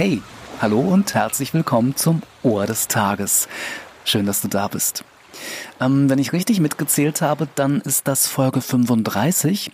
[0.00, 0.22] Hey,
[0.62, 3.48] hallo und herzlich willkommen zum Ohr des Tages.
[4.04, 5.02] Schön, dass du da bist.
[5.80, 9.72] Ähm, wenn ich richtig mitgezählt habe, dann ist das Folge 35,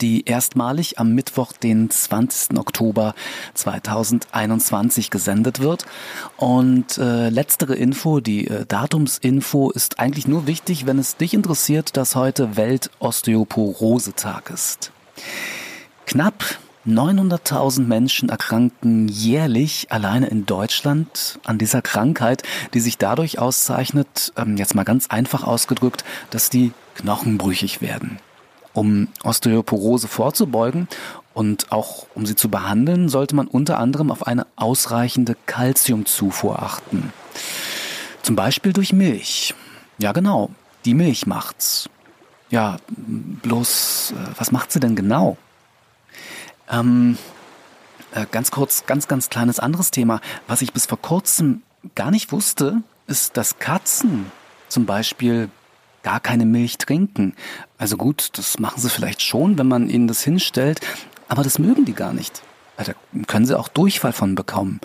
[0.00, 2.58] die erstmalig am Mittwoch, den 20.
[2.58, 3.16] Oktober
[3.54, 5.84] 2021 gesendet wird.
[6.36, 11.96] Und äh, letztere Info, die äh, Datumsinfo, ist eigentlich nur wichtig, wenn es dich interessiert,
[11.96, 14.92] dass heute Welt-Osteoporose-Tag ist.
[16.06, 16.44] Knapp
[16.86, 24.56] 900.000 Menschen erkranken jährlich alleine in Deutschland an dieser Krankheit, die sich dadurch auszeichnet, ähm,
[24.56, 28.18] jetzt mal ganz einfach ausgedrückt, dass die Knochen brüchig werden.
[28.72, 30.88] Um Osteoporose vorzubeugen
[31.34, 37.12] und auch um sie zu behandeln, sollte man unter anderem auf eine ausreichende Kalziumzufuhr achten.
[38.22, 39.54] Zum Beispiel durch Milch.
[39.98, 40.50] Ja genau,
[40.86, 41.90] die Milch macht's.
[42.48, 45.36] Ja, bloß, äh, was macht sie denn genau?
[46.70, 47.18] Ähm,
[48.12, 50.20] äh, ganz kurz, ganz, ganz kleines anderes Thema.
[50.46, 51.62] Was ich bis vor kurzem
[51.94, 54.30] gar nicht wusste, ist, dass Katzen
[54.68, 55.48] zum Beispiel
[56.02, 57.34] gar keine Milch trinken.
[57.78, 60.80] Also gut, das machen sie vielleicht schon, wenn man ihnen das hinstellt,
[61.28, 62.42] aber das mögen die gar nicht.
[62.84, 62.92] Da
[63.26, 64.80] können sie auch Durchfall von bekommen.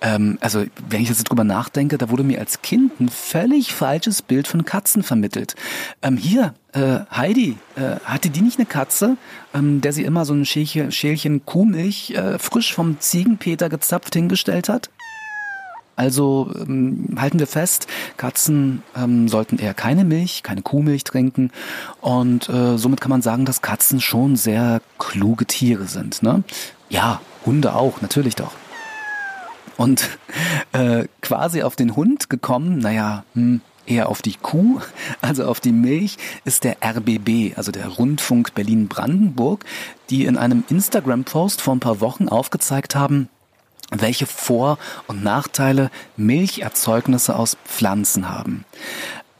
[0.00, 4.22] Ähm, also wenn ich jetzt drüber nachdenke, da wurde mir als Kind ein völlig falsches
[4.22, 5.54] Bild von Katzen vermittelt.
[6.02, 9.16] Ähm, hier, äh, Heidi, äh, hatte die nicht eine Katze,
[9.54, 14.68] ähm, der sie immer so ein Schälchen, Schälchen Kuhmilch äh, frisch vom Ziegenpeter gezapft hingestellt
[14.68, 14.90] hat?
[15.96, 17.86] Also ähm, halten wir fest,
[18.18, 21.50] Katzen ähm, sollten eher keine Milch, keine Kuhmilch trinken
[22.02, 26.22] und äh, somit kann man sagen, dass Katzen schon sehr kluge Tiere sind.
[26.22, 26.44] Ne?
[26.90, 28.52] Ja, Hunde auch, natürlich doch.
[29.76, 30.08] Und
[30.72, 34.80] äh, quasi auf den Hund gekommen, naja, hm, eher auf die Kuh,
[35.20, 39.64] also auf die Milch, ist der RBB, also der Rundfunk Berlin-Brandenburg,
[40.10, 43.28] die in einem Instagram-Post vor ein paar Wochen aufgezeigt haben,
[43.90, 48.64] welche Vor- und Nachteile Milcherzeugnisse aus Pflanzen haben.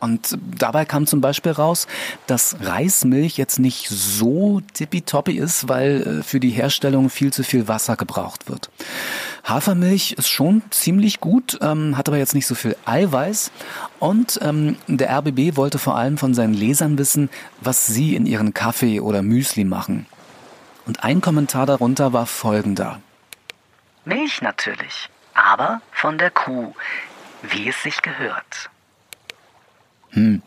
[0.00, 1.86] Und dabei kam zum Beispiel raus,
[2.26, 7.66] dass Reismilch jetzt nicht so tippitoppi ist, weil äh, für die Herstellung viel zu viel
[7.66, 8.70] Wasser gebraucht wird.
[9.44, 13.50] Hafermilch ist schon ziemlich gut, ähm, hat aber jetzt nicht so viel Eiweiß.
[13.98, 17.28] Und ähm, der RBB wollte vor allem von seinen Lesern wissen,
[17.60, 20.06] was sie in ihren Kaffee oder Müsli machen.
[20.86, 23.00] Und ein Kommentar darunter war folgender.
[24.04, 26.72] Milch natürlich, aber von der Kuh,
[27.42, 28.70] wie es sich gehört.
[30.18, 30.42] Hm.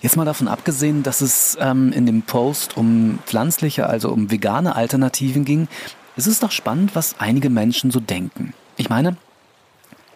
[0.00, 4.76] Jetzt mal davon abgesehen, dass es ähm, in dem Post um pflanzliche, also um vegane
[4.76, 5.68] Alternativen ging,
[6.16, 8.54] ist es doch spannend, was einige Menschen so denken.
[8.76, 9.16] Ich meine,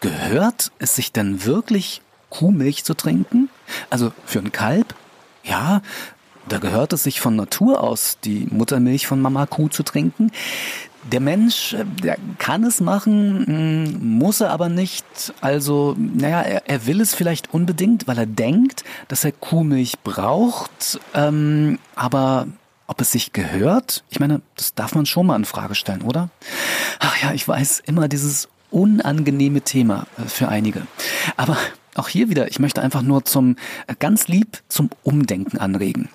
[0.00, 3.48] gehört es sich denn wirklich, Kuhmilch zu trinken?
[3.90, 4.94] Also für ein Kalb?
[5.44, 5.82] Ja,
[6.48, 10.30] da gehört es sich von Natur aus, die Muttermilch von Mama Kuh zu trinken.
[11.10, 15.04] Der Mensch, äh, der kann es machen, hm, muss er aber nicht.
[15.40, 21.00] Also, naja, er, er will es vielleicht unbedingt, weil er denkt, dass er Kuhmilch braucht.
[21.14, 22.46] Ähm, aber
[22.86, 26.28] ob es sich gehört, ich meine, das darf man schon mal in Frage stellen, oder?
[26.98, 30.86] Ach ja, ich weiß, immer dieses unangenehme Thema äh, für einige.
[31.36, 31.56] Aber
[31.94, 33.56] auch hier wieder, ich möchte einfach nur zum
[33.86, 36.08] äh, ganz lieb zum Umdenken anregen.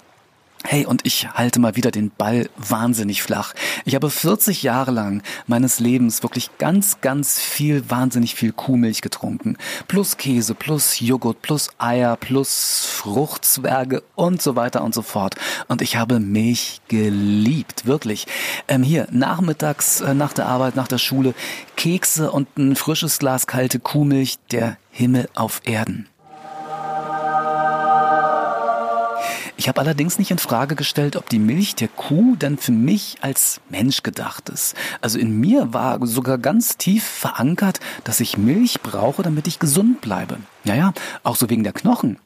[0.66, 3.54] Hey, und ich halte mal wieder den Ball wahnsinnig flach.
[3.86, 9.58] Ich habe 40 Jahre lang meines Lebens wirklich ganz, ganz viel, wahnsinnig viel Kuhmilch getrunken.
[9.88, 15.36] Plus Käse, plus Joghurt, plus Eier, plus Fruchtzwerge und so weiter und so fort.
[15.70, 18.28] Und ich habe Milch geliebt, wirklich.
[18.68, 21.34] Ähm, hier, nachmittags, äh, nach der Arbeit, nach der Schule,
[21.78, 26.10] Kekse und ein frisches Glas kalte Kuhmilch, der Himmel auf Erden.
[29.60, 33.18] Ich habe allerdings nicht in Frage gestellt, ob die Milch der Kuh denn für mich
[33.20, 34.74] als Mensch gedacht ist.
[35.02, 40.00] Also in mir war sogar ganz tief verankert, dass ich Milch brauche, damit ich gesund
[40.00, 40.38] bleibe.
[40.64, 40.94] Ja, ja,
[41.24, 42.20] auch so wegen der Knochen.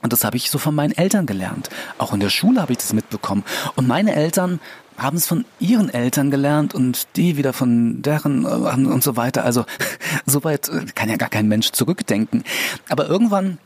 [0.00, 1.68] Und das habe ich so von meinen Eltern gelernt.
[1.98, 3.44] Auch in der Schule habe ich das mitbekommen.
[3.76, 4.58] Und meine Eltern
[4.96, 9.44] haben es von ihren Eltern gelernt und die wieder von deren äh, und so weiter.
[9.44, 9.66] Also
[10.24, 12.42] soweit äh, kann ja gar kein Mensch zurückdenken.
[12.88, 13.58] Aber irgendwann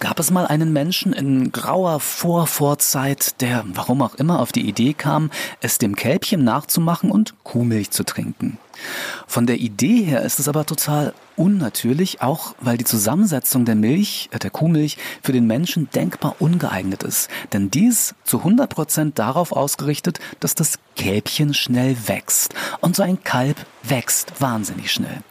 [0.00, 4.92] Gab es mal einen Menschen in grauer Vorvorzeit, der, warum auch immer, auf die Idee
[4.92, 5.30] kam,
[5.60, 8.58] es dem Kälbchen nachzumachen und Kuhmilch zu trinken?
[9.26, 14.28] Von der Idee her ist es aber total unnatürlich, auch weil die Zusammensetzung der Milch,
[14.32, 17.28] äh, der Kuhmilch, für den Menschen denkbar ungeeignet ist.
[17.52, 22.54] Denn dies zu 100 Prozent darauf ausgerichtet, dass das Kälbchen schnell wächst.
[22.80, 25.22] Und so ein Kalb wächst wahnsinnig schnell.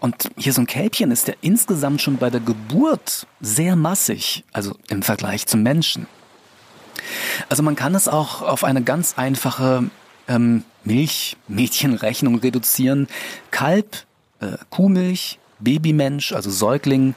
[0.00, 4.76] Und hier so ein Kälbchen ist ja insgesamt schon bei der Geburt sehr massig, also
[4.88, 6.06] im Vergleich zum Menschen.
[7.48, 9.90] Also man kann es auch auf eine ganz einfache
[10.28, 13.08] ähm, Milchmädchenrechnung reduzieren.
[13.50, 14.04] Kalb,
[14.40, 17.14] äh, Kuhmilch, Babymensch, also Säugling,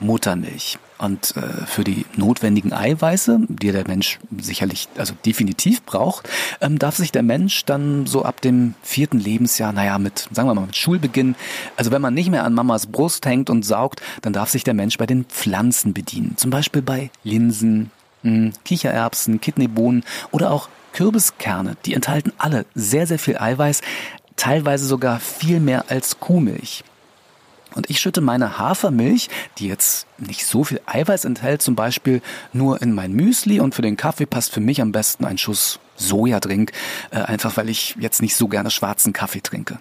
[0.00, 0.78] Muttermilch.
[1.02, 6.28] Und äh, für die notwendigen Eiweiße, die der Mensch sicherlich, also definitiv braucht,
[6.60, 10.54] ähm, darf sich der Mensch dann so ab dem vierten Lebensjahr, naja, mit, sagen wir
[10.54, 11.34] mal, mit Schulbeginn,
[11.76, 14.74] also wenn man nicht mehr an Mamas Brust hängt und saugt, dann darf sich der
[14.74, 16.36] Mensch bei den Pflanzen bedienen.
[16.36, 17.90] Zum Beispiel bei Linsen,
[18.22, 21.76] mh, hm, Kichererbsen, Kidneybohnen oder auch Kürbiskerne.
[21.84, 23.80] Die enthalten alle sehr, sehr viel Eiweiß,
[24.36, 26.84] teilweise sogar viel mehr als Kuhmilch.
[27.74, 29.28] Und ich schütte meine Hafermilch,
[29.58, 32.22] die jetzt nicht so viel Eiweiß enthält, zum Beispiel
[32.52, 35.80] nur in mein Müsli und für den Kaffee passt für mich am besten ein Schuss
[35.96, 36.72] Sojadrink,
[37.10, 39.78] äh, einfach weil ich jetzt nicht so gerne schwarzen Kaffee trinke.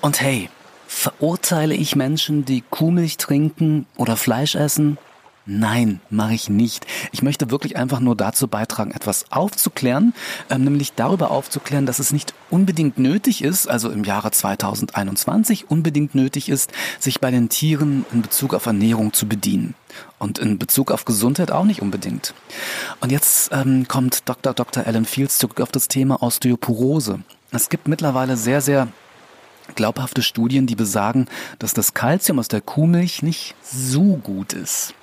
[0.00, 0.48] Und hey,
[0.86, 4.98] verurteile ich Menschen, die Kuhmilch trinken oder Fleisch essen?
[5.44, 6.86] Nein, mache ich nicht.
[7.10, 10.14] Ich möchte wirklich einfach nur dazu beitragen, etwas aufzuklären,
[10.50, 16.14] ähm, nämlich darüber aufzuklären, dass es nicht unbedingt nötig ist, also im Jahre 2021 unbedingt
[16.14, 19.74] nötig ist, sich bei den Tieren in Bezug auf Ernährung zu bedienen.
[20.18, 22.34] Und in Bezug auf Gesundheit auch nicht unbedingt.
[23.00, 24.54] Und jetzt ähm, kommt Dr.
[24.54, 24.86] Dr.
[24.86, 27.20] Alan Fields zurück auf das Thema Osteoporose.
[27.50, 28.88] Es gibt mittlerweile sehr, sehr
[29.74, 31.26] glaubhafte Studien, die besagen,
[31.58, 34.94] dass das Kalzium aus der Kuhmilch nicht so gut ist.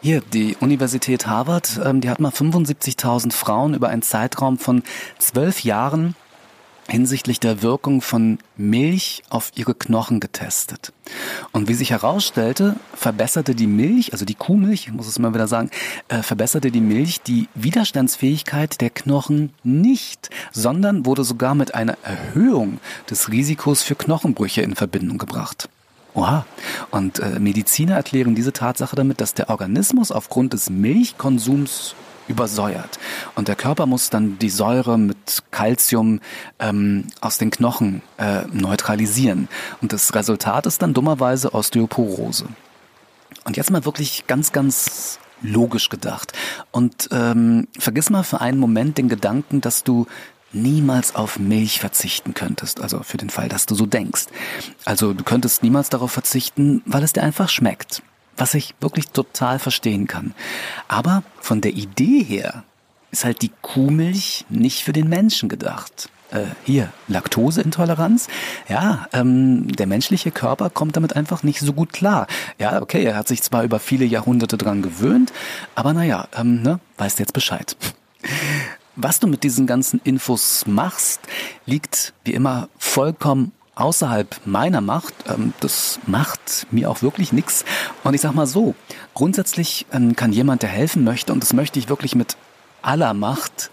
[0.00, 4.82] Hier, die Universität Harvard, ähm, die hat mal 75.000 Frauen über einen Zeitraum von
[5.18, 6.16] zwölf Jahren
[6.92, 10.92] hinsichtlich der Wirkung von Milch auf ihre Knochen getestet.
[11.50, 15.48] Und wie sich herausstellte, verbesserte die Milch, also die Kuhmilch, ich muss es mal wieder
[15.48, 15.70] sagen,
[16.08, 22.78] äh, verbesserte die Milch die Widerstandsfähigkeit der Knochen nicht, sondern wurde sogar mit einer Erhöhung
[23.08, 25.70] des Risikos für Knochenbrüche in Verbindung gebracht.
[26.12, 26.44] Oha.
[26.90, 31.94] Und äh, Mediziner erklären diese Tatsache damit, dass der Organismus aufgrund des Milchkonsums
[32.32, 32.98] übersäuert.
[33.36, 36.20] Und der Körper muss dann die Säure mit Calcium
[36.58, 39.48] ähm, aus den Knochen äh, neutralisieren.
[39.80, 42.46] Und das Resultat ist dann dummerweise Osteoporose.
[43.44, 46.32] Und jetzt mal wirklich ganz, ganz logisch gedacht.
[46.70, 50.06] Und ähm, vergiss mal für einen Moment den Gedanken, dass du
[50.52, 54.26] niemals auf Milch verzichten könntest, also für den Fall, dass du so denkst.
[54.84, 58.02] Also du könntest niemals darauf verzichten, weil es dir einfach schmeckt
[58.36, 60.34] was ich wirklich total verstehen kann.
[60.88, 62.64] Aber von der Idee her
[63.10, 66.08] ist halt die Kuhmilch nicht für den Menschen gedacht.
[66.30, 68.28] Äh, hier, Laktoseintoleranz.
[68.68, 72.26] Ja, ähm, der menschliche Körper kommt damit einfach nicht so gut klar.
[72.58, 75.32] Ja, okay, er hat sich zwar über viele Jahrhunderte dran gewöhnt,
[75.74, 77.76] aber naja, ähm, ne, weißt jetzt Bescheid.
[78.96, 81.20] Was du mit diesen ganzen Infos machst,
[81.66, 85.14] liegt wie immer vollkommen außerhalb meiner Macht.
[85.28, 87.64] Ähm, das macht mir auch wirklich nichts.
[88.04, 88.74] Und ich sag mal so,
[89.14, 92.36] grundsätzlich ähm, kann jemand, der helfen möchte, und das möchte ich wirklich mit
[92.82, 93.70] aller Macht,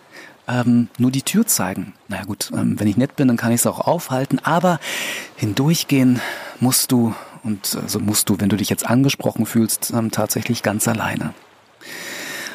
[0.47, 1.93] ähm, nur die Tür zeigen.
[2.07, 4.79] Naja gut, ähm, wenn ich nett bin, dann kann ich es auch aufhalten, aber
[5.35, 6.21] hindurchgehen
[6.59, 7.13] musst du,
[7.43, 11.33] und so also musst du, wenn du dich jetzt angesprochen fühlst, ähm, tatsächlich ganz alleine.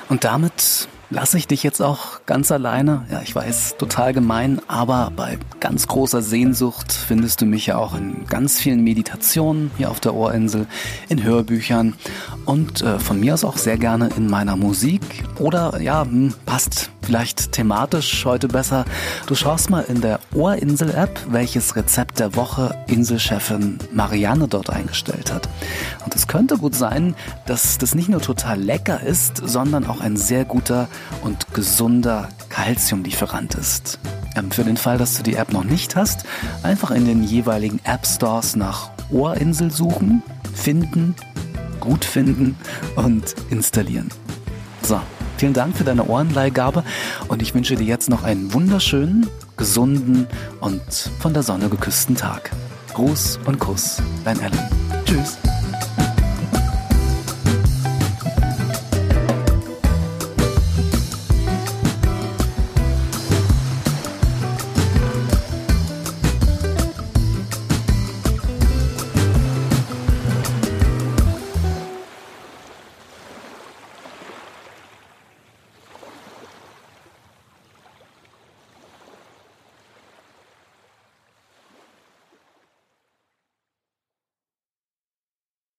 [0.08, 3.06] Und damit lasse ich dich jetzt auch ganz alleine.
[3.11, 7.94] Ja, ich weiß, total gemein, aber bei ganz großer Sehnsucht findest du mich ja auch
[7.94, 10.66] in ganz vielen Meditationen hier auf der Ohrinsel,
[11.08, 11.94] in Hörbüchern
[12.46, 15.02] und äh, von mir aus auch sehr gerne in meiner Musik
[15.38, 18.85] oder ja, hm, passt vielleicht thematisch heute besser.
[19.26, 25.49] Du schaust mal in der Ohrinsel-App, welches Rezept der Woche Inselchefin Marianne dort eingestellt hat.
[26.04, 27.14] Und es könnte gut sein,
[27.47, 30.88] dass das nicht nur total lecker ist, sondern auch ein sehr guter
[31.23, 33.99] und gesunder Kalziumlieferant ist.
[34.37, 36.25] Ähm, für den Fall, dass du die App noch nicht hast,
[36.62, 40.23] einfach in den jeweiligen App Stores nach Ohrinsel suchen,
[40.54, 41.14] finden,
[41.80, 42.56] gut finden
[42.96, 44.08] und installieren.
[44.82, 45.00] So,
[45.37, 46.84] vielen Dank für deine Ohrenleihgabe
[47.28, 50.26] und ich wünsche dir jetzt noch einen wunderschönen, gesunden
[50.61, 50.82] und
[51.20, 52.50] von der Sonne geküssten Tag.
[52.94, 54.68] Gruß und Kuss, dein Alan.
[55.04, 55.38] Tschüss.